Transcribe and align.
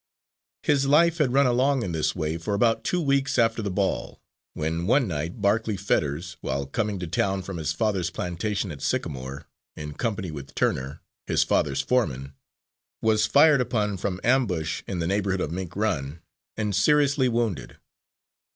His 0.63 0.87
life 0.87 1.19
had 1.19 1.31
run 1.31 1.45
along 1.45 1.83
in 1.83 1.91
this 1.91 2.15
way 2.15 2.39
for 2.39 2.55
about 2.55 2.83
two 2.83 2.99
weeks 2.99 3.37
after 3.37 3.61
the 3.61 3.69
ball, 3.69 4.19
when 4.55 4.87
one 4.87 5.07
night 5.07 5.43
Barclay 5.43 5.75
Fetters, 5.75 6.37
while 6.41 6.65
coming 6.65 6.97
to 6.97 7.05
town 7.05 7.43
from 7.43 7.57
his 7.57 7.71
father's 7.71 8.09
plantation 8.09 8.71
at 8.71 8.81
Sycamore, 8.81 9.45
in 9.75 9.93
company 9.93 10.31
with 10.31 10.55
Turner, 10.55 11.01
his 11.27 11.43
father's 11.43 11.81
foreman, 11.81 12.33
was 13.03 13.27
fired 13.27 13.61
upon 13.61 13.95
from 13.97 14.19
ambush, 14.23 14.81
in 14.87 14.97
the 14.97 15.05
neighbourhood 15.05 15.39
of 15.39 15.51
Mink 15.51 15.75
Run, 15.75 16.21
and 16.57 16.75
seriously 16.75 17.29
wounded. 17.29 17.77